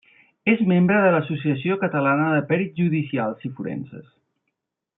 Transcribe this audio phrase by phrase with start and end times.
[0.53, 4.09] És membre de l'Associació Catalana de Perits Judicials i Forenses.